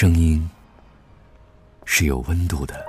[0.00, 0.48] 声音
[1.84, 2.86] 是有温度的。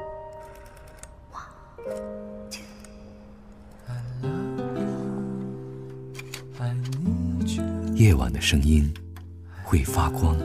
[7.95, 8.89] 夜晚的声音
[9.61, 10.37] 会发光。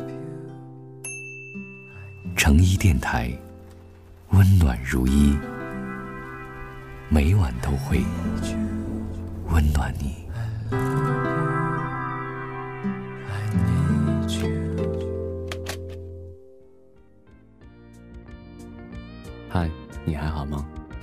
[2.37, 3.31] 成一电台，
[4.31, 5.39] 温暖如一，
[7.09, 8.03] 每晚都会
[9.51, 11.26] 温暖你。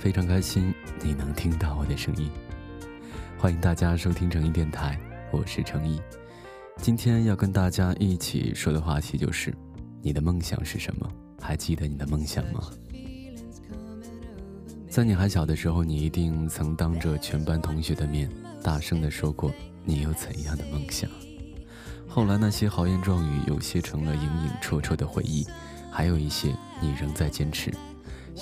[0.04, 0.70] 非常开心
[1.02, 2.30] 你能听到我的声音。
[3.38, 5.00] 欢迎大家收听诚毅电台，
[5.32, 5.98] 我是成毅。
[6.76, 9.50] 今天要跟大家一起说的话题就是：
[10.02, 11.10] 你的梦想是什么？
[11.40, 12.68] 还记得你的梦想吗？
[14.90, 18.28] 在你还小的时候，你一定曾当着全班同学的面，
[18.62, 19.50] 大声地说过
[19.86, 21.08] 你有怎样的梦想。
[22.06, 25.46] 后来那些豪言壮语，有些成了影影绰绰的回忆，
[25.90, 27.72] 还有一些你仍在坚持。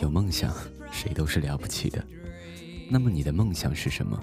[0.00, 0.52] 有梦想，
[0.92, 2.04] 谁都是了不起的。
[2.88, 4.22] 那么你的梦想是什么？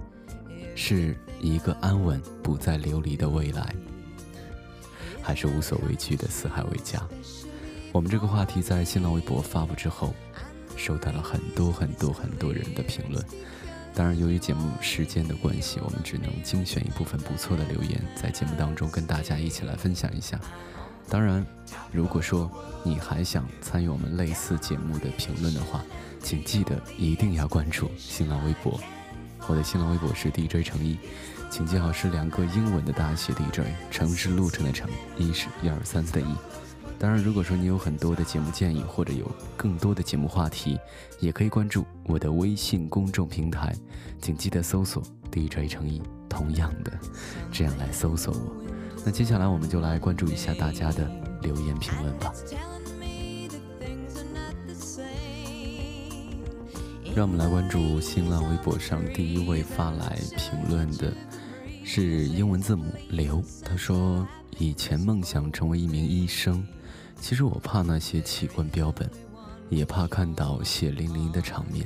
[0.75, 3.75] 是一个安稳、不再流离的未来，
[5.21, 7.05] 还是无所畏惧的四海为家？
[7.91, 10.13] 我们这个话题在新浪微博发布之后，
[10.77, 13.21] 收到了很多很多很多人的评论。
[13.93, 20.39] 当然，由于节目时间的关系，我们只能精选一部分不错的留言，在节目当中跟大家一起来分享一下。
[21.09, 21.45] 当然，
[21.91, 22.49] 如果说
[22.83, 25.83] 你还想参与我们类似节目的评论的话，
[26.21, 28.79] 请记得一定要关注新浪微博。
[29.47, 30.97] 我的新浪微博是 DJ 成一，
[31.49, 34.87] 请记好是两个英文的大写 DJ，城是路程的城，
[35.17, 36.35] 一是一二三四的一。
[36.99, 39.25] 当然，如果说你有很多的节目建议，或者有
[39.57, 40.77] 更多的节目话题，
[41.19, 43.73] 也可以关注我的微信公众平台，
[44.21, 46.91] 请记得搜索 DJ 成一，同样的，
[47.51, 48.53] 这样来搜索我。
[49.05, 51.09] 那接下来我们就来关注一下大家的
[51.41, 52.33] 留言评论吧。
[57.15, 61.11] 让我们来关注新浪微博上第一位发来评论的
[61.83, 64.25] 是英文字母刘，他说
[64.57, 66.65] 以前梦想成为一名医生。
[67.19, 69.09] 其实我怕那些器官标本，
[69.69, 71.85] 也怕看到血淋淋的场面，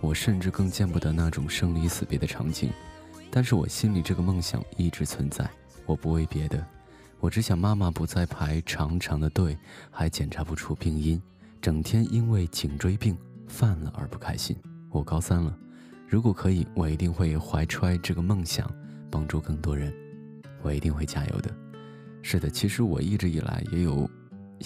[0.00, 2.70] 我甚至更见不得那种生离死别的场景。
[3.30, 5.50] 但是我心里这个梦想一直存在。
[5.86, 6.64] 我不为别的，
[7.20, 9.56] 我只想妈妈不再排长长的队，
[9.90, 11.20] 还检查不出病因，
[11.60, 13.16] 整天因为颈椎病
[13.46, 14.56] 犯了而不开心。
[14.90, 15.56] 我高三了，
[16.08, 18.70] 如果可以，我一定会怀揣这个梦想，
[19.10, 19.92] 帮助更多人。
[20.62, 21.54] 我一定会加油的。
[22.22, 24.08] 是的，其实我一直以来也有。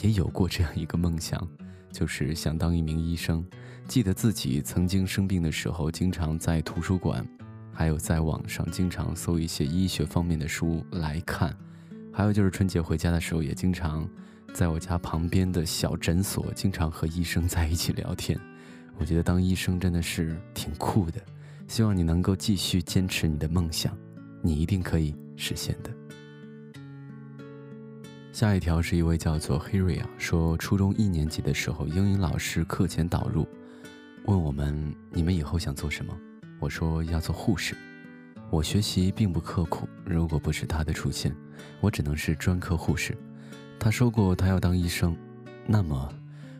[0.02, 1.48] 也有过这样一个梦想，
[1.90, 3.42] 就是想当一名医生。
[3.88, 7.26] 记得自己曾经生病的时候，经常在图书馆，
[7.76, 11.54] 还有在网上经常搜一些医学方面的书来看。
[12.10, 14.08] 还有就是春节回家的时候，也经常
[14.54, 18.40] 在我家旁边的小诊所，经常和医生在一起聊天。
[18.96, 21.20] 我觉得当医生真的是挺酷的。
[21.68, 23.94] 希望你能够继续坚持你的梦想，
[24.40, 25.90] 你一定可以实现的。
[28.32, 33.46] 下一条是一位叫做 Hiria 说，初中一年级的时候，英语老师课前导入，
[34.24, 36.16] 问我们你们以后想做什么？
[36.58, 37.76] 我说要做护士。
[38.50, 41.34] 我学习并不刻苦，如果不是他的出现，
[41.80, 43.16] 我只能是专科护士。
[43.78, 45.16] 他说过他要当医生，
[45.66, 46.08] 那么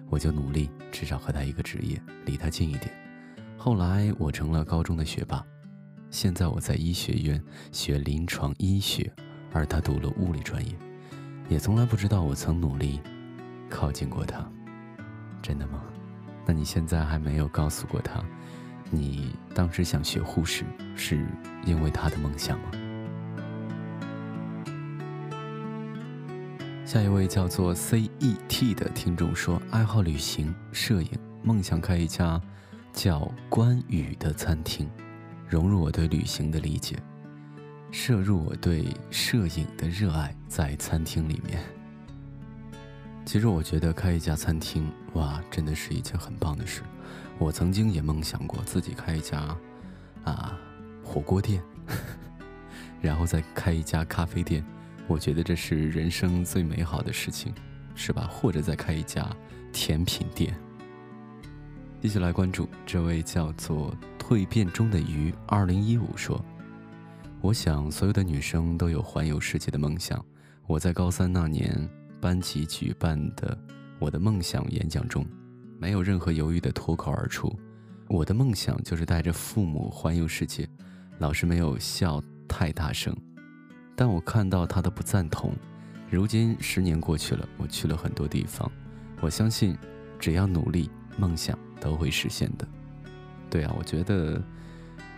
[0.09, 2.91] 我就努力，至少和他一个职业，离他近一点。
[3.57, 5.45] 后来我成了高中的学霸，
[6.11, 7.43] 现在我在医学院
[7.73, 9.11] 学临床医学，
[9.53, 10.73] 而他读了物理专业。
[11.49, 13.01] 也从来不知道我曾努力
[13.71, 14.45] 靠近过他，
[15.41, 15.83] 真的吗？
[16.45, 18.23] 那你现在还没有告诉过他，
[18.91, 20.65] 你当时想学护士
[20.95, 21.27] 是
[21.65, 22.65] 因为他的梦想吗？
[26.85, 31.11] 下一位叫做 C E T 的听众说，爱好旅行、摄影，
[31.43, 32.41] 梦想开一家
[32.93, 34.89] 叫关羽的餐厅，
[35.49, 36.97] 融入我对旅行的理解。
[37.91, 41.76] 摄入我对摄影的热爱，在餐厅里面。
[43.27, 46.83] 其实我觉得开一家餐厅，哇，真的是一件很棒的事。
[47.39, 49.55] 我曾经也梦想过自己开一家
[50.23, 50.57] 啊
[51.03, 51.61] 火锅店，
[53.03, 54.65] 然后再开一家咖啡店。
[55.09, 57.53] 我觉得这是人生最美好的事情，
[57.97, 58.29] 是吧？
[58.31, 59.29] 或者再开一家
[59.73, 60.57] 甜品店。
[62.01, 66.43] 继续来关注这位叫做蜕变中的鱼二零一五说。
[67.41, 70.25] 我想，所有的女生都有环游世界的梦想。
[70.69, 71.89] 我在高三那年
[72.27, 73.57] 班级举办的
[74.01, 75.25] 我的梦想演讲中，
[75.79, 77.57] 没有任何犹豫的脱口而出
[78.11, 80.69] ：“我的梦想就是带着父母环游世界。”
[81.19, 83.17] 老师没有笑太大声，
[83.95, 85.55] 但我看到他的不赞同。
[86.11, 88.69] 如今十年过去了，我去了很多地方，
[89.21, 89.79] 我相信，
[90.19, 92.67] 只要努力，梦想都会实现的。
[93.49, 94.43] 对啊，我觉得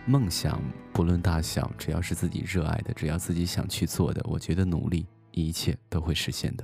[0.05, 0.61] 梦想
[0.93, 6.63] 不论大小，只要是自己热爱的，只要自己想去做的，我觉得努力一切都会实现的。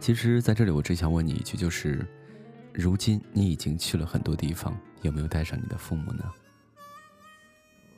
[0.00, 2.06] 其实，在这里我只想问你一句，就是
[2.74, 6.30] 如今你已经去了很多地方，有没有带上你的父母呢？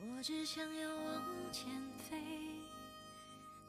[0.00, 2.16] 我只想要往前飞，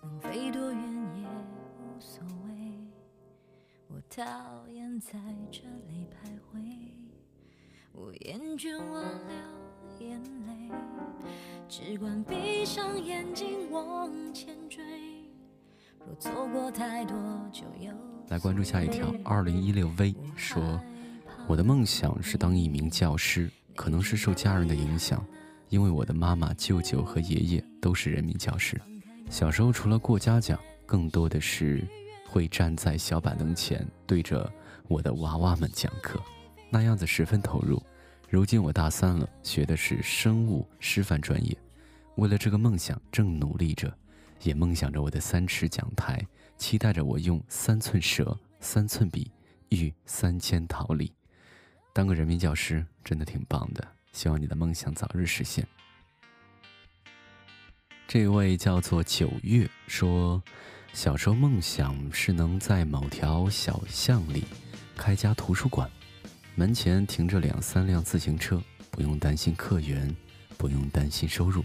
[0.04, 0.82] 能飞多远
[1.20, 2.72] 也无所谓。
[3.88, 5.20] 我讨厌在
[5.52, 6.92] 这里徘徊。
[7.92, 10.72] 我厌倦我流眼泪，
[11.68, 14.84] 只管闭上眼睛往前追。
[16.06, 17.18] 若错过太多，
[17.52, 17.92] 就有
[18.30, 19.14] 来关注下一条。
[19.24, 20.80] 二零一六 V 说
[21.48, 25.26] ：“我的梦想是当一名教师，可能是受家人的影响，
[25.70, 28.80] 因为我的妈妈、舅舅和爷爷都是人民教师。
[29.30, 31.86] 小时候除了过家家，更多的是
[32.30, 34.52] 会站在小板凳前，对着
[34.88, 36.22] 我的娃娃们讲课。”
[36.70, 37.82] 那样子十分投入。
[38.30, 41.58] 如今我大三了，学的是生物师范专业。
[42.16, 43.96] 为了这个梦想，正努力着，
[44.44, 46.26] 也梦想着我的三尺讲台，
[46.58, 49.32] 期待着我用三寸舌、三寸笔，
[49.70, 51.12] 遇三千桃李。
[51.94, 55.68] 当个人民教师真的挺棒的，希望你的梦想早日实现。
[58.08, 60.42] 这位叫做九月说，
[60.94, 64.46] 小时候梦想是能在某条小巷里
[64.96, 65.90] 开家图书馆。
[66.56, 70.16] 门前停着两三辆自行车，不用担心客源，
[70.58, 71.64] 不用担心收入，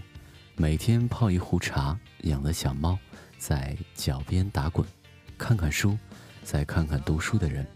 [0.62, 2.96] 每天泡一壶茶，养的小猫
[3.36, 4.86] 在脚边打滚，
[5.36, 5.98] 看看书，
[6.44, 7.66] 再看看读书的人，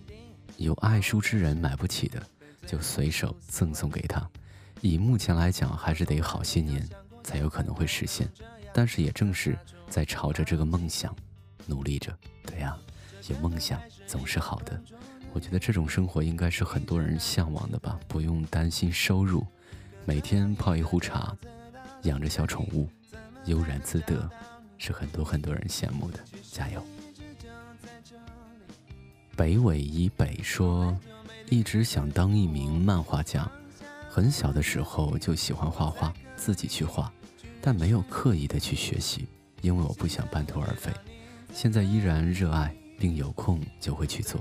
[0.57, 2.25] 有爱书之人买不起的，
[2.65, 4.25] 就随手赠送给他。
[4.83, 6.89] 以目前来讲，还是得好些年
[7.25, 8.31] 才有可能会实现，
[8.73, 9.59] 但是也正是
[9.89, 11.13] 在朝着这个梦想
[11.67, 12.17] 努力着。
[12.45, 12.79] 对呀，
[13.27, 14.81] 有梦想总是好的。
[15.33, 19.45] 我觉得这种生活应该是很多人向往的吧，不用担心收入，
[20.05, 21.37] 每天泡一壶茶，
[22.07, 22.89] 养着小宠物，
[23.45, 24.29] 悠然自得，
[24.79, 26.19] 是很多很多人羡慕的。
[26.51, 26.85] 加油！
[29.37, 30.99] 北纬以北说，
[31.51, 33.51] 一直想当一名漫画家，
[34.09, 37.13] 很小的时候就喜欢画画，自己去画，
[37.61, 39.27] 但没有刻意的去学习，
[39.61, 40.91] 因为我不想半途而废。
[41.53, 44.41] 现在依然热爱，并有空就会去做。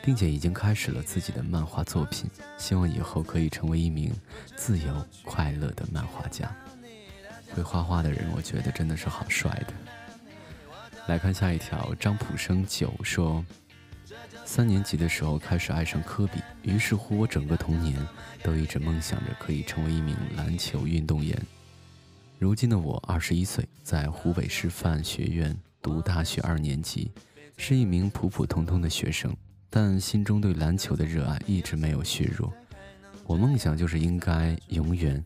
[0.00, 4.10] 并且已经开始了自己的漫画作品，希望以后可以成为一名
[4.56, 6.50] 自由快乐的漫画家。
[7.54, 9.74] 会画画的人，我觉得真的是好帅的。
[11.06, 13.44] 来看下一条，张普生九说，
[14.44, 17.96] 三年级的时候开始爱上科比，于是乎我整个童年
[18.42, 21.36] 都一直梦想着可以成为一名篮球运动员。
[22.38, 27.10] 如今的我二十一岁，在湖北师范学院读大学二年级，
[27.56, 29.34] 是一名普普通通的学生。
[29.70, 32.52] 但心中对篮球的热爱一直没有削弱。
[33.26, 35.22] 我梦想就是应该永远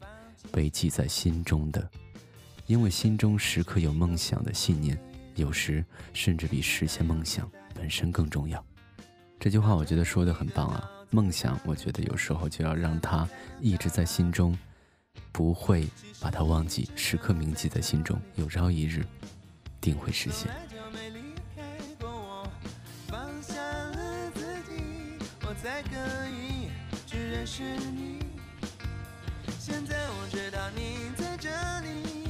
[0.51, 1.89] 被记在心中的，
[2.73, 4.99] 因为心中时刻有梦想的信念，
[5.35, 5.85] 有时
[6.15, 8.65] 甚至比实现梦想本身更重要。
[9.39, 10.91] 这句话我觉得说的很棒啊！
[11.11, 13.29] 梦想，我觉得有时候就要让它
[13.61, 14.59] 一直在心中，
[15.33, 15.87] 不会
[16.19, 19.05] 把它忘记，时刻铭记在心中，有朝一日
[19.79, 20.51] 定会实现。
[25.63, 25.91] 才可
[26.27, 26.71] 以
[27.07, 28.19] 去认识你。
[29.61, 31.51] 现在我知道你在这
[31.83, 32.22] 里，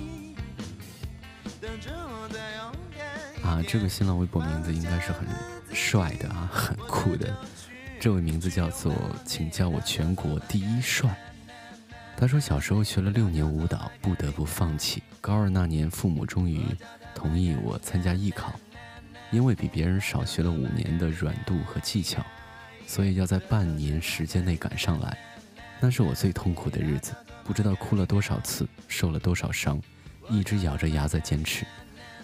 [3.42, 5.26] 啊，这个新浪微博名字应该是很
[5.72, 7.34] 帅的啊， 很酷的。
[8.00, 8.92] 这位名字叫做
[9.24, 11.16] “请叫我全国第一帅”。
[12.16, 15.02] 他说小时候学了六年舞蹈，不得不放弃。
[15.20, 16.64] 高二那年，父母终于
[17.14, 18.52] 同意我参加艺考，
[19.30, 22.24] 因为比别人少学了五年的软度和技巧。
[22.86, 25.16] 所以要在半年时间内赶上来，
[25.80, 27.12] 那是我最痛苦的日子，
[27.44, 29.80] 不知道哭了多少次，受了多少伤，
[30.28, 31.66] 一直咬着牙在坚持。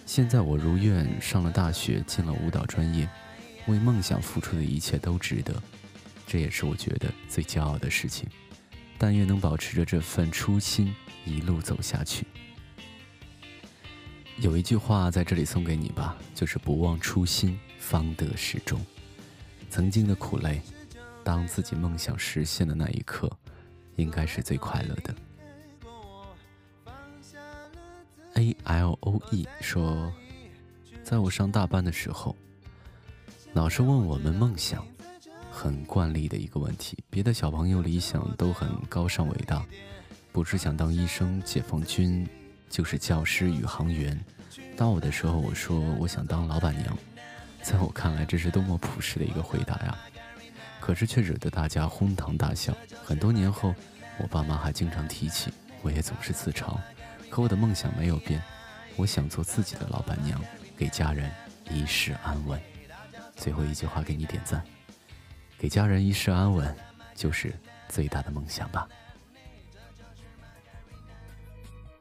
[0.05, 3.07] 现在我如愿上了大学，进了舞蹈专业，
[3.67, 5.53] 为梦想付出的一切都值得，
[6.25, 8.27] 这也是我觉得最骄傲的事情。
[8.97, 10.93] 但愿能保持着这份初心，
[11.25, 12.25] 一路走下去。
[14.37, 18.83] 有一句话在这里送给你吧，就是不忘初心，方得始终。
[19.69, 20.61] 曾经的苦累，
[21.23, 23.29] 当自己梦想实现的那一刻，
[23.95, 25.15] 应该是最快乐的。
[28.35, 30.11] A L O E 说，
[31.03, 32.35] 在我上大班的时候，
[33.53, 34.85] 老师问我们梦想，
[35.51, 36.97] 很惯例的一个问题。
[37.09, 39.65] 别的小朋友理想都很高尚伟大，
[40.31, 42.27] 不是想当医生、解放军，
[42.69, 44.19] 就是教师、宇航员。
[44.77, 46.97] 到我的时候，我说我想当老板娘。
[47.61, 49.97] 在我看来，这是多么朴实的一个回答呀！
[50.79, 52.73] 可是却惹得大家哄堂大笑。
[53.03, 53.75] 很多年后，
[54.17, 56.77] 我爸妈还经常提起，我也总是自嘲。
[57.29, 58.41] 可我的梦想没有变，
[58.95, 60.41] 我想做自己的老板娘，
[60.75, 61.31] 给家人
[61.69, 62.59] 一世安稳。
[63.35, 64.61] 最后一句话给你点赞，
[65.57, 66.75] 给家人一世安稳，
[67.15, 67.53] 就是
[67.87, 68.87] 最大的梦想吧。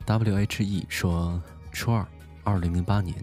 [0.07, 2.05] W H E 说，初二，
[2.43, 3.15] 二零零八年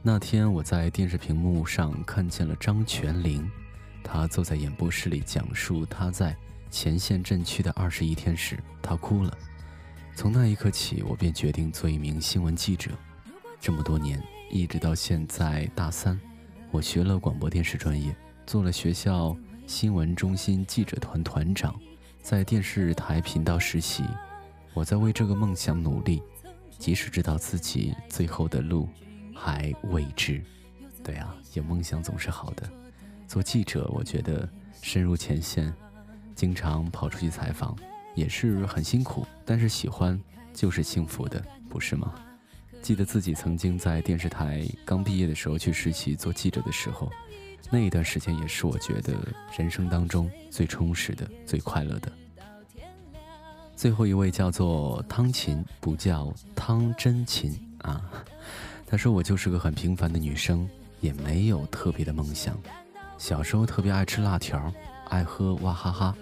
[0.00, 3.50] 那天，我在电视屏幕上看见了张泉灵，
[4.02, 6.36] 他坐在演播室里讲述他在
[6.70, 9.36] 前线镇区的二十一天时，他哭了。
[10.14, 12.92] 从那一刻起，我便决定做一名新闻记者。
[13.60, 16.18] 这么多年，一直到现在大三，
[16.70, 18.14] 我学了广播电视专业，
[18.46, 21.78] 做了学校新闻中心记者团团长，
[22.22, 24.04] 在电视台频道实习。
[24.72, 26.22] 我在为这个梦想努力，
[26.78, 28.88] 即使知道自己最后的路
[29.34, 30.42] 还未知。
[31.02, 32.70] 对啊，有梦想总是好的。
[33.26, 34.48] 做记者，我觉得
[34.80, 35.74] 深入前线，
[36.36, 37.76] 经常跑出去采访，
[38.14, 39.26] 也是很辛苦。
[39.44, 40.20] 但是喜欢
[40.52, 42.14] 就是幸福的，不是吗？
[42.82, 47.10] 记得自己曾经在电视台刚毕业的时候去实习做记者的时候，
[47.70, 49.14] 那一段时间也是我觉得
[49.56, 52.12] 人生当中最充实的、最快乐的。
[53.74, 58.00] 最后一位叫做汤琴，不叫汤真琴啊。
[58.86, 60.68] 她说：“我就是个很平凡的女生，
[61.00, 62.56] 也没有特别的梦想。
[63.18, 64.72] 小时候特别爱吃辣条，
[65.08, 66.16] 爱喝娃哈哈，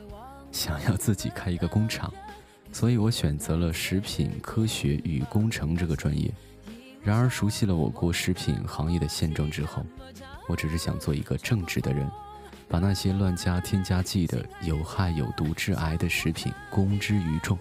[0.53, 2.13] 想要自己开一个工厂，
[2.71, 6.33] 所以我选择了食品科学与工程这个专业。
[7.03, 9.85] 然而，熟悉了我国食品行业的现状之后，
[10.49, 12.09] 我只是想做一个正直的人。”
[12.69, 17.59] 把那些乱加添加剂的有害有毒致癌的食品公之于众，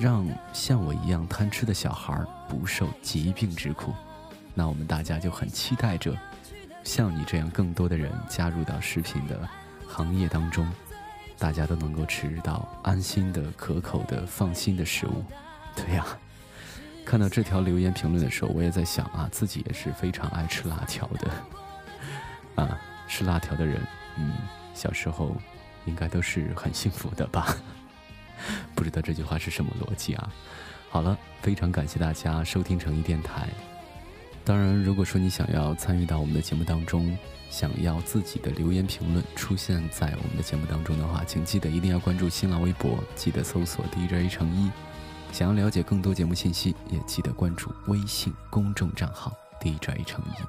[0.00, 3.94] 让像我一样贪吃的小孩不受疾病之苦。
[4.52, 6.12] 那我们大家就很期待着，
[6.82, 9.48] 像你这样更多的人加入到食品的
[9.86, 10.68] 行业当中，
[11.38, 15.24] 大家都能够吃到安心的、可口的、放心的食物。
[15.76, 16.06] 对呀，
[17.04, 21.30] 看到这条留言评论的时候，我也在想啊，自己也是非常爱吃辣条的
[22.62, 23.80] 啊，吃辣条的人。
[24.16, 24.32] 嗯，
[24.74, 25.36] 小时候
[25.84, 27.54] 应该都是很幸福的吧？
[28.74, 30.32] 不知道这句话是什么逻辑啊？
[30.90, 33.48] 好了，非常感谢大家收听诚意电台。
[34.46, 37.18] 当然，如果说你想要参与到我们的节目当中，
[37.50, 44.70] 想要自己的留言评论出现在我们的节目当中的话，请记得一定要关注新浪微博，记得搜索 DJ 成一。
[45.32, 50.42] 想要了解更多节目信息，也记得关注微信公众账号 DJ 成一。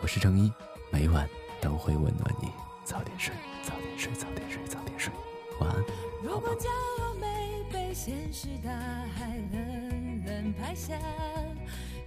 [0.00, 0.52] 我是成一，
[0.92, 1.28] 每晚
[1.60, 2.48] 都会温暖你。
[2.84, 5.12] 早点睡，早点睡，早点睡，早点睡，
[5.58, 5.82] 晚安。
[6.22, 6.68] 如果骄
[7.02, 10.94] 傲没被现实大海冷冷拍下，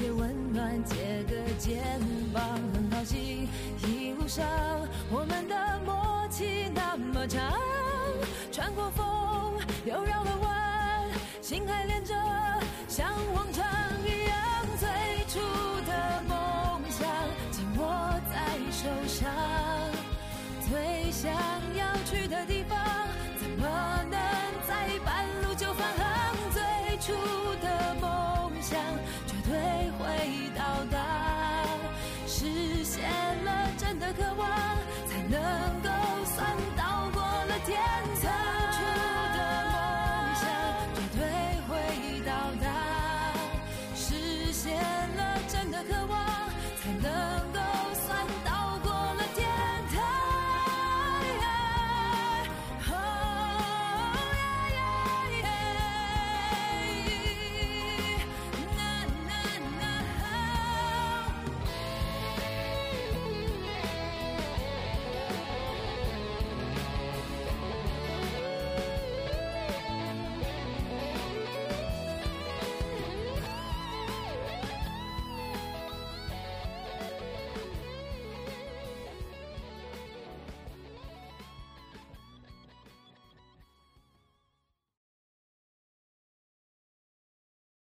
[0.00, 0.82] 借温暖。
[0.84, 1.78] 借个肩
[2.32, 2.42] 膀，
[32.30, 33.02] 实现
[33.44, 34.48] 了真的渴望，
[35.08, 35.79] 才能。